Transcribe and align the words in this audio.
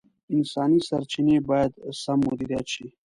انساني 0.35 0.79
سرچیني 0.87 1.35
باید 1.49 1.71
سم 2.01 2.19
مدیریت 2.27 2.65
شي. 2.73 2.85